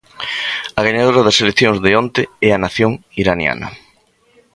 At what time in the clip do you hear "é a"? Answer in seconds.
2.47-2.61